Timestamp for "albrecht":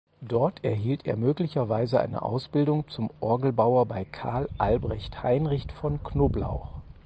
4.57-5.21